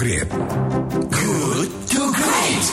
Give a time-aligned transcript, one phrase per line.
[0.00, 0.28] great.
[1.12, 2.64] Good to great.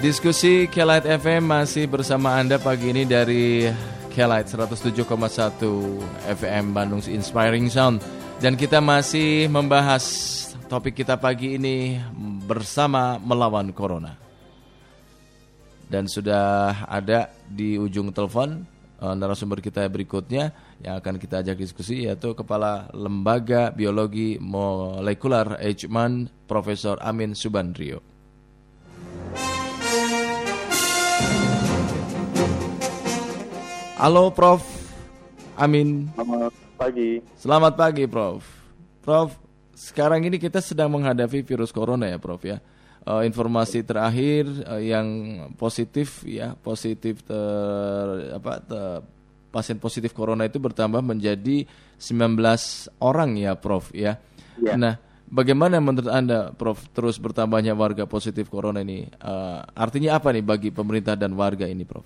[0.00, 3.70] Diskusi Kelight FM masih bersama Anda pagi ini dari
[4.10, 5.06] Kelight 107,1
[6.34, 10.04] FM Bandung Inspiring Sound dan kita masih membahas
[10.64, 12.00] topik kita pagi ini
[12.48, 14.16] bersama melawan corona.
[15.84, 18.64] Dan sudah ada di ujung telepon
[19.02, 26.32] uh, narasumber kita berikutnya yang akan kita ajak diskusi yaitu Kepala Lembaga Biologi Molekular Ejman
[26.48, 28.00] Profesor Amin Subandrio.
[34.00, 34.64] Halo Prof.
[35.60, 36.08] Amin.
[36.16, 37.20] Selamat pagi.
[37.36, 38.40] Selamat pagi Prof.
[39.04, 39.36] Prof,
[39.76, 42.56] sekarang ini kita sedang menghadapi virus corona ya Prof ya.
[43.04, 45.08] Uh, informasi terakhir uh, yang
[45.60, 49.04] positif ya, positif ter apa ter,
[49.52, 51.68] pasien positif corona itu bertambah menjadi
[52.00, 52.40] 19
[53.00, 54.16] orang ya Prof ya.
[54.60, 54.76] Ya.
[54.76, 54.96] Nah,
[55.28, 59.04] bagaimana menurut Anda Prof terus bertambahnya warga positif corona ini?
[59.20, 62.04] Uh, artinya apa nih bagi pemerintah dan warga ini Prof?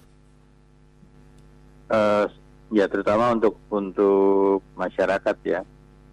[1.95, 2.27] Eh,
[2.75, 5.63] ya terutama untuk untuk masyarakat ya.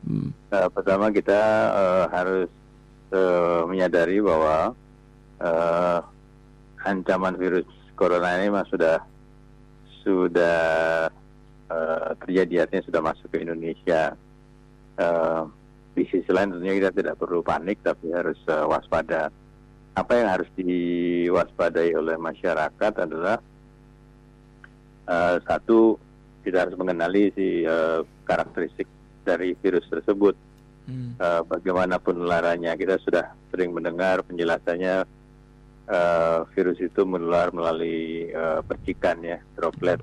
[0.06, 0.30] Hmm.
[0.54, 1.42] Eh, pertama kita
[1.74, 2.50] eh, harus
[3.10, 4.78] eh, menyadari bahwa
[5.42, 6.00] eh,
[6.86, 7.66] ancaman virus
[7.98, 9.02] corona ini memang sudah
[10.06, 10.62] sudah
[11.70, 14.14] eh, terjadi artinya sudah masuk ke Indonesia.
[15.02, 15.44] Eh,
[15.92, 19.34] di sisi lain tentunya kita tidak perlu panik tapi harus eh, waspada.
[19.92, 23.44] Apa yang harus diwaspadai oleh masyarakat adalah
[25.12, 26.00] Eh, satu
[26.42, 28.90] kita harus mengenali si eh, karakteristik
[29.22, 30.36] dari virus tersebut.
[30.90, 31.14] Hmm.
[31.16, 35.06] Eh, bagaimana penularannya kita sudah sering mendengar penjelasannya
[35.88, 40.02] eh, virus itu menular melalui eh, percikan ya droplet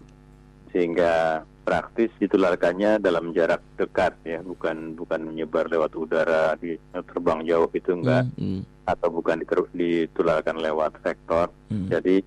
[0.70, 6.80] sehingga praktis ditularkannya dalam jarak dekat ya bukan bukan menyebar lewat udara di
[7.12, 9.44] terbang jauh itu enggak Hmm, hmm, atau bukan
[9.76, 11.92] ditularkan lewat vektor hmm.
[11.92, 12.24] jadi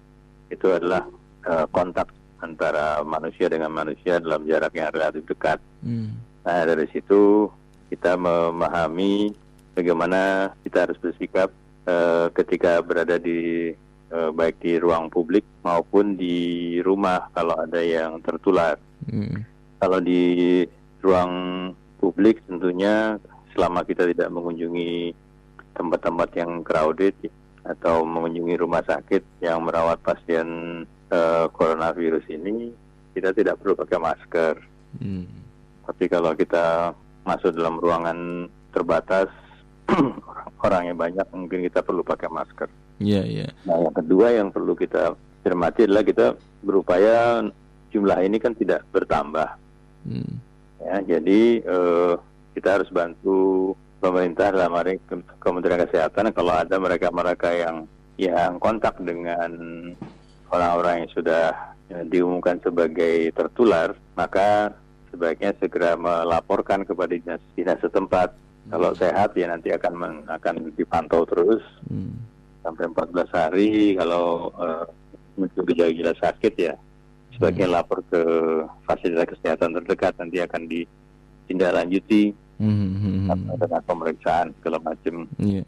[0.53, 1.09] itu adalah
[1.49, 5.62] eh, kontak antara manusia dengan manusia dalam jarak yang relatif dekat.
[5.85, 6.18] Hmm.
[6.41, 7.47] Nah dari situ
[7.94, 9.31] kita memahami
[9.78, 11.53] bagaimana kita harus bersikap
[11.85, 13.72] eh, ketika berada di
[14.12, 18.75] eh, baik di ruang publik maupun di rumah kalau ada yang tertular.
[19.06, 19.46] Hmm.
[19.81, 20.62] Kalau di
[21.02, 21.34] ruang
[21.97, 23.18] publik tentunya
[23.53, 25.13] selama kita tidak mengunjungi
[25.78, 27.16] tempat-tempat yang crowded
[27.62, 32.72] atau mengunjungi rumah sakit yang merawat pasien eh, coronavirus ini,
[33.11, 34.55] kita tidak perlu pakai masker.
[34.97, 35.27] Hmm.
[35.85, 36.95] Tapi kalau kita
[37.27, 39.27] masuk dalam ruangan terbatas,
[40.66, 42.72] orangnya banyak, mungkin kita perlu pakai masker.
[43.01, 43.47] Iya, iya.
[43.67, 46.25] Nah, yang kedua yang perlu kita cermati adalah kita
[46.61, 47.43] berupaya
[47.91, 49.49] jumlah ini kan tidak bertambah.
[50.07, 50.33] Hmm.
[50.81, 52.13] Ya, jadi eh,
[52.57, 57.85] kita harus bantu pemerintah dalam hari Ke- Kementerian Kesehatan kalau ada mereka-mereka yang
[58.17, 59.51] yang kontak dengan
[60.51, 61.44] orang-orang yang sudah
[61.88, 64.75] ya, diumumkan sebagai tertular, maka
[65.09, 68.35] sebaiknya segera melaporkan kepada dinas, dinas setempat.
[68.69, 72.13] Kalau sehat ya nanti akan men- akan dipantau terus Hmm.
[72.61, 73.97] sampai 14 hari.
[73.97, 74.85] Kalau eh,
[75.34, 76.75] muncul gejala-gejala sakit ya
[77.31, 78.22] sebaiknya lapor ke
[78.85, 83.57] fasilitas kesehatan terdekat nanti akan ditindaklanjuti Hmm, hmm, hmm.
[83.57, 85.66] dengan pemeriksaan segala macam Iya.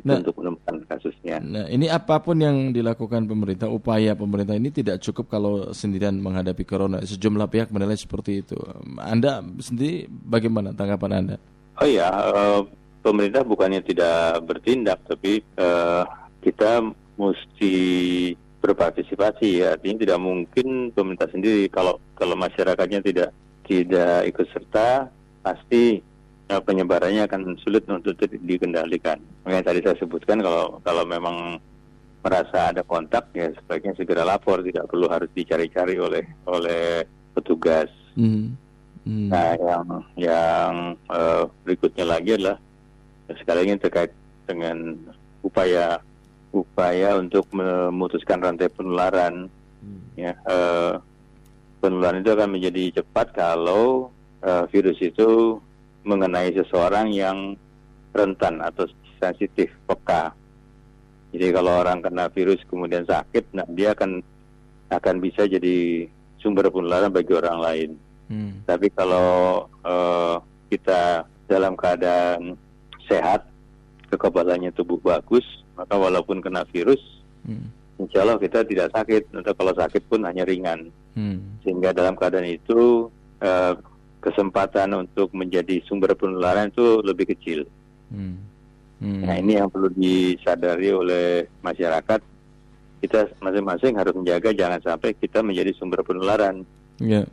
[0.00, 0.24] Nah.
[0.24, 1.36] untuk menemukan kasusnya.
[1.44, 6.64] Nah, ini apa pun yang dilakukan pemerintah, upaya pemerintah ini tidak cukup kalau sendirian menghadapi
[6.64, 7.04] corona.
[7.04, 8.56] Sejumlah pihak menilai seperti itu.
[8.96, 11.36] Anda sendiri bagaimana tanggapan Anda?
[11.76, 12.60] Oh iya, eh,
[13.04, 16.02] pemerintah bukannya tidak bertindak, tapi eh,
[16.40, 16.80] kita
[17.20, 17.74] mesti
[18.64, 19.60] berpartisipasi.
[19.60, 19.76] Ya.
[19.76, 23.30] Artinya tidak mungkin pemerintah sendiri kalau kalau masyarakatnya tidak
[23.66, 25.12] tidak ikut serta,
[25.44, 26.00] pasti
[26.60, 29.16] penyebarannya akan sulit untuk di- dikendalikan.
[29.46, 31.56] Makanya tadi saya sebutkan kalau kalau memang
[32.22, 37.90] merasa ada kontak ya sebaiknya segera lapor, tidak perlu harus dicari-cari oleh oleh petugas.
[38.14, 38.54] Hmm.
[39.02, 39.28] Hmm.
[39.30, 40.72] Nah, yang yang
[41.10, 42.56] eh, berikutnya lagi adalah
[43.34, 44.12] sekali lagi terkait
[44.46, 44.94] dengan
[45.42, 45.98] upaya
[46.54, 49.50] upaya untuk memutuskan rantai penularan.
[49.82, 50.02] Hmm.
[50.14, 50.94] Ya, eh,
[51.82, 54.14] penularan itu akan menjadi cepat kalau
[54.46, 55.58] eh, virus itu
[56.02, 57.54] mengenai seseorang yang
[58.12, 60.34] rentan atau sensitif, peka.
[61.32, 64.20] Jadi kalau orang kena virus kemudian sakit, nah dia akan
[64.92, 66.04] akan bisa jadi
[66.42, 67.90] sumber penularan bagi orang lain.
[68.28, 68.60] Hmm.
[68.68, 70.36] Tapi kalau eh,
[70.68, 72.60] kita dalam keadaan
[73.08, 73.48] sehat,
[74.12, 77.00] kekebalannya tubuh bagus, maka walaupun kena virus,
[77.48, 77.72] hmm.
[77.96, 80.92] insya Allah kita tidak sakit, atau kalau sakit pun hanya ringan.
[81.16, 81.60] Hmm.
[81.64, 83.08] Sehingga dalam keadaan itu
[83.40, 83.72] uh,
[84.22, 87.66] kesempatan untuk menjadi sumber penularan itu lebih kecil.
[88.14, 88.38] Hmm.
[89.02, 89.26] Hmm.
[89.26, 92.22] Nah ini yang perlu disadari oleh masyarakat.
[93.02, 96.62] Kita masing-masing harus menjaga jangan sampai kita menjadi sumber penularan.
[97.02, 97.26] Yeah.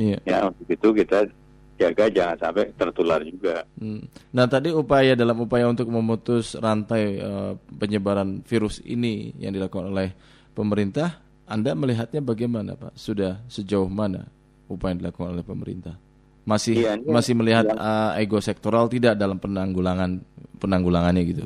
[0.00, 0.24] Yeah.
[0.24, 1.28] Ya untuk itu kita
[1.76, 3.68] jaga jangan sampai tertular juga.
[3.76, 4.08] Hmm.
[4.32, 10.16] Nah tadi upaya dalam upaya untuk memutus rantai uh, penyebaran virus ini yang dilakukan oleh
[10.56, 12.96] pemerintah, Anda melihatnya bagaimana Pak?
[12.96, 14.24] Sudah sejauh mana
[14.72, 16.00] upaya yang dilakukan oleh pemerintah?
[16.48, 20.24] Masih iya, masih melihat uh, ego sektoral tidak dalam penanggulangan
[20.56, 21.44] penanggulangannya gitu?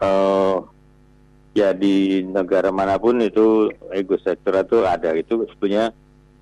[0.00, 0.64] Uh,
[1.52, 5.90] ya di negara mana pun itu ego sektoral itu ada itu sebetulnya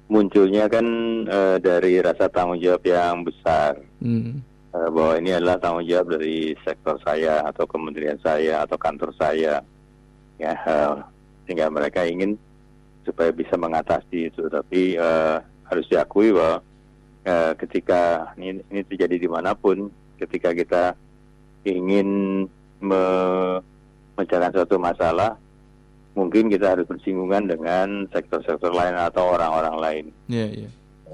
[0.09, 0.87] munculnya kan
[1.29, 4.41] uh, dari rasa tanggung jawab yang besar hmm.
[4.73, 9.61] uh, bahwa ini adalah tanggung jawab dari sektor saya atau kementerian saya atau kantor saya
[10.41, 11.05] ya uh,
[11.45, 12.37] sehingga mereka ingin
[13.05, 16.61] supaya bisa mengatasi itu tapi uh, harus diakui bahwa
[17.29, 20.97] uh, ketika ini, ini terjadi di mana pun ketika kita
[21.69, 22.09] ingin
[22.81, 23.03] me
[24.19, 25.39] mencari suatu masalah
[26.19, 30.05] mungkin kita harus bersinggungan dengan sektor-sektor lain atau orang-orang lain.
[30.27, 30.51] Iya, yeah.
[30.67, 30.73] Yeah.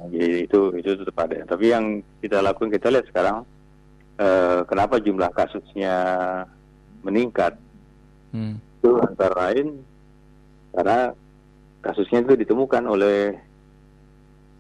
[0.08, 1.44] Jadi itu itu tetap ada.
[1.44, 1.84] Tapi yang
[2.25, 3.44] kita lakukan kita lihat sekarang
[4.17, 5.94] uh, kenapa jumlah kasusnya
[7.05, 7.60] meningkat?
[8.32, 8.56] Hmm.
[8.81, 9.84] Itu antara lain
[10.75, 11.12] karena
[11.84, 13.37] kasusnya itu ditemukan oleh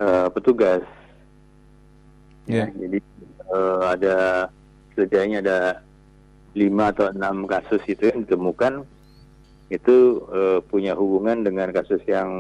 [0.04, 0.84] uh, petugas.
[2.44, 2.68] Yeah.
[2.72, 2.98] Ya, jadi
[3.48, 4.16] uh, ada
[4.92, 5.58] setidaknya ada
[6.54, 8.86] lima atau enam kasus itu yang ditemukan
[9.72, 12.30] itu uh, punya hubungan dengan kasus yang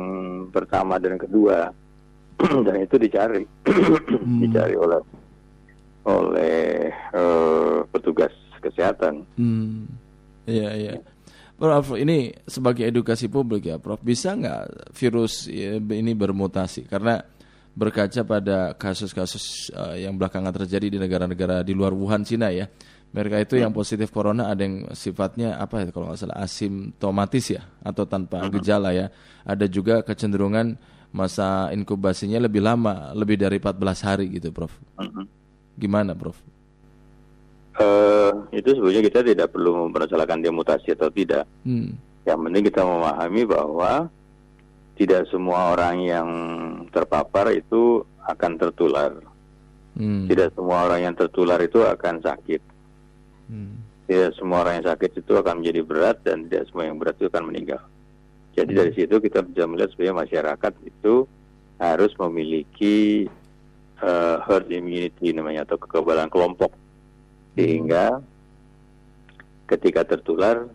[0.54, 1.72] pertama dan kedua
[2.66, 4.40] dan itu dicari hmm.
[4.44, 5.00] dicari oleh
[6.04, 8.30] oleh uh, petugas
[8.60, 9.24] kesehatan.
[9.40, 9.88] Hmm.
[10.44, 10.94] Iya iya.
[11.54, 14.02] Prof, ini sebagai edukasi publik ya, Prof.
[14.04, 16.84] Bisa nggak virus ya, ini bermutasi?
[16.84, 17.22] Karena
[17.74, 22.70] berkaca pada kasus-kasus uh, yang belakangan terjadi di negara-negara di luar Wuhan, Cina ya,
[23.14, 27.62] mereka itu yang positif corona ada yang sifatnya apa ya kalau nggak salah asimptomatis ya
[27.86, 29.06] atau tanpa gejala ya.
[29.46, 30.74] Ada juga kecenderungan
[31.14, 34.74] masa inkubasinya lebih lama, lebih dari 14 hari gitu, Prof.
[35.78, 36.34] Gimana, Prof?
[37.74, 41.46] Uh, itu sebenarnya kita tidak perlu mempermasalahkan dia mutasi atau tidak.
[41.62, 41.94] Hmm.
[42.26, 44.10] Yang penting kita memahami bahwa
[44.94, 46.28] tidak semua orang yang
[46.94, 49.12] terpapar itu akan tertular.
[49.94, 50.26] Hmm.
[50.26, 52.62] Tidak semua orang yang tertular itu akan sakit.
[53.50, 53.78] Hmm.
[54.06, 57.26] Tidak semua orang yang sakit itu akan menjadi berat dan tidak semua yang berat itu
[57.30, 57.82] akan meninggal.
[58.54, 58.78] Jadi hmm.
[58.78, 61.14] dari situ kita bisa melihat sebenarnya masyarakat itu
[61.82, 63.26] harus memiliki
[63.98, 66.70] uh, herd immunity namanya atau kekebalan kelompok
[67.58, 68.22] sehingga
[69.66, 70.70] ketika tertular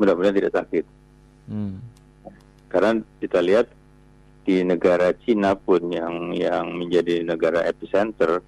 [0.00, 0.84] mudah-mudahan tidak sakit.
[1.48, 1.80] Hmm.
[2.68, 3.66] Karena kita lihat
[4.44, 8.40] di negara Cina pun yang yang menjadi negara epicenter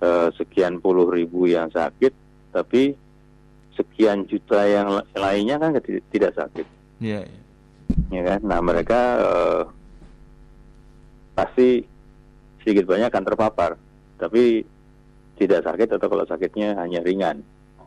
[0.00, 2.12] uh, sekian puluh ribu yang sakit,
[2.52, 2.96] tapi
[3.72, 5.76] sekian juta yang lainnya kan
[6.12, 6.66] tidak sakit.
[7.00, 7.24] Iya.
[7.24, 7.40] Yeah,
[8.08, 8.40] Ya kan.
[8.44, 9.62] Nah mereka uh,
[11.36, 11.84] pasti
[12.60, 13.70] sedikit banyak akan terpapar,
[14.16, 14.64] tapi
[15.40, 17.42] tidak sakit atau kalau sakitnya hanya ringan.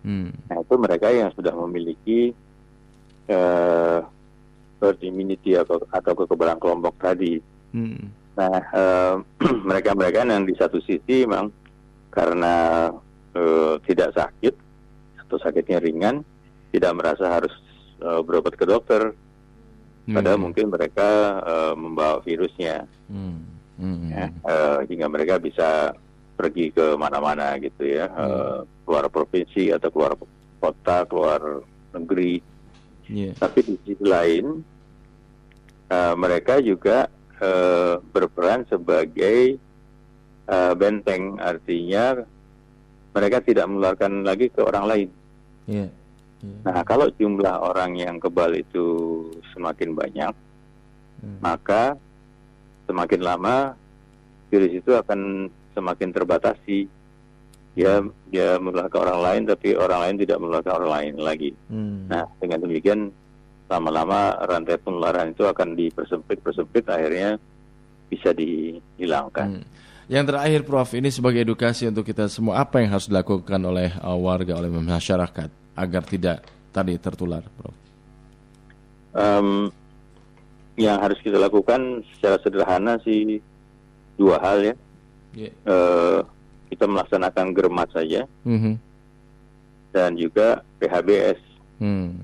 [0.05, 0.29] Hmm.
[0.49, 2.33] Nah itu mereka yang sudah memiliki
[3.29, 4.05] uh,
[4.81, 7.39] herd immunity atau atau kekebalan kelompok tadi.
[7.71, 8.11] Hmm.
[8.35, 8.59] Nah
[9.69, 11.51] mereka-mereka yang di satu sisi memang
[12.15, 12.87] karena
[13.35, 14.55] uh, tidak sakit
[15.27, 16.23] atau sakitnya ringan,
[16.71, 17.51] tidak merasa harus
[17.99, 19.11] uh, berobat ke dokter.
[20.05, 20.45] Padahal hmm.
[20.45, 23.37] mungkin mereka uh, membawa virusnya, hmm.
[23.81, 24.07] Hmm.
[24.13, 25.97] Ya, uh, hingga mereka bisa
[26.37, 28.21] pergi ke mana-mana gitu ya, hmm.
[28.21, 30.13] uh, keluar provinsi atau keluar
[30.61, 31.41] kota, keluar
[31.97, 32.37] negeri.
[33.05, 33.33] Yeah.
[33.37, 34.65] Tapi di sisi lain,
[35.89, 37.09] uh, mereka juga
[37.41, 39.61] uh, berperan sebagai
[40.49, 42.25] uh, benteng artinya
[43.15, 45.09] mereka tidak menularkan lagi ke orang lain.
[45.69, 45.89] Yeah.
[46.43, 46.61] Yeah.
[46.65, 48.85] Nah kalau jumlah orang yang kebal itu
[49.55, 50.33] semakin banyak,
[51.23, 51.39] hmm.
[51.41, 51.95] maka
[52.85, 53.73] semakin lama
[54.51, 56.91] virus itu akan semakin terbatasi.
[57.75, 57.99] Dia
[58.31, 61.51] dia menular ke orang lain, tapi orang lain tidak menular ke orang lain lagi.
[61.67, 62.07] Hmm.
[62.07, 63.11] Nah dengan demikian
[63.67, 67.35] lama-lama rantai penularan itu akan dipersempit, persempit, akhirnya
[68.07, 69.59] bisa dihilangkan.
[69.59, 69.65] Hmm.
[70.05, 74.13] Yang terakhir Prof, ini sebagai edukasi untuk kita semua apa yang harus dilakukan oleh uh,
[74.13, 77.75] warga, oleh masyarakat agar tidak tadi tertular, Prof?
[79.17, 79.73] Um,
[80.77, 83.41] yang harus kita lakukan secara sederhana sih
[84.13, 84.75] dua hal ya.
[85.33, 85.53] Yeah.
[85.65, 86.19] Uh,
[86.65, 88.73] kita melaksanakan germas saja Mhm.
[89.91, 91.39] dan juga PHBS.
[91.79, 92.19] Hmm.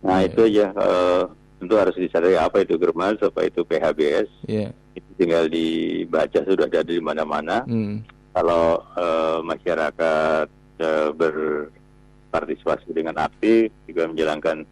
[0.00, 0.28] Nah Iya.
[0.28, 1.22] itu aja eh,
[1.56, 4.28] tentu harus disadari apa itu germas, apa itu PHBS.
[4.46, 4.70] Iya.
[4.92, 7.64] Itu tinggal dibaca sudah ada di mana-mana.
[7.64, 8.00] Hmm.
[8.32, 10.46] Kalau eh, masyarakat
[10.76, 14.64] eh, berpartisipasi dengan aktif, juga menjalankan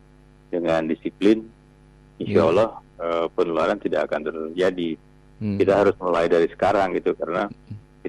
[0.49, 1.45] dengan disiplin,
[2.17, 2.51] insya Iya.
[2.51, 2.69] Allah
[3.35, 4.95] penularan tidak akan terjadi.
[5.43, 5.59] Hmm.
[5.59, 7.51] Kita harus mulai dari sekarang gitu karena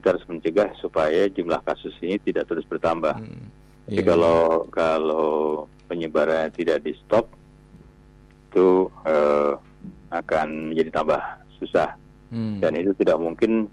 [0.05, 3.17] kita harus mencegah supaya jumlah kasus ini tidak terus bertambah.
[3.17, 3.49] Hmm.
[3.89, 4.09] Jadi Iya.
[4.13, 5.29] kalau kalau
[5.89, 7.25] penyebarannya tidak di stop,
[8.45, 9.57] itu eh,
[10.13, 11.17] akan menjadi tambah
[11.57, 11.97] susah
[12.29, 12.61] Hmm.
[12.61, 13.65] dan itu tidak mungkin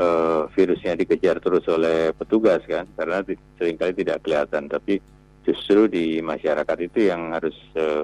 [0.00, 3.20] eh, virusnya dikejar terus oleh petugas kan karena
[3.60, 4.96] sering kali tidak kelihatan tapi
[5.44, 8.02] justru di masyarakat itu yang harus eh,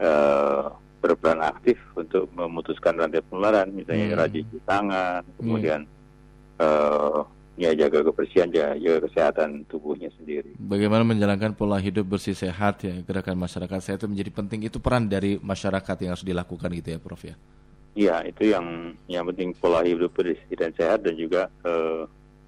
[0.00, 0.64] eh,
[0.98, 4.18] berperan aktif untuk memutuskan rantai penularan misalnya Hmm.
[4.24, 5.80] rajin cuci tangan kemudian
[6.60, 7.20] eh,
[7.56, 13.00] ya jaga kebersihan jaga, jaga kesehatan tubuhnya sendiri Bagaimana menjalankan pola hidup bersih sehat ya
[13.00, 16.98] gerakan masyarakat sehat itu menjadi penting itu peran dari masyarakat yang harus dilakukan gitu ya
[17.00, 17.36] Prof ya.
[17.96, 22.04] Iya, itu yang yang penting pola hidup bersih dan sehat dan juga eh,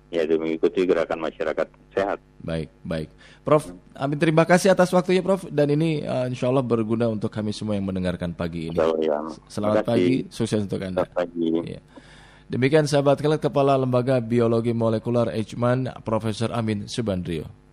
[0.08, 2.18] ya itu mengikuti gerakan masyarakat sehat.
[2.40, 3.08] Baik, baik.
[3.44, 7.52] Prof, Amin terima kasih atas waktunya Prof dan ini uh, insya Allah berguna untuk kami
[7.52, 8.76] semua yang mendengarkan pagi ini.
[8.76, 11.04] Yang Selamat terima pagi, sukses untuk Anda.
[11.04, 11.48] Selamat pagi.
[11.64, 11.80] Iya.
[12.48, 17.67] Demikian sahabat kalian Kepala Lembaga Biologi Molekular Ejman Profesor Amin Subandrio.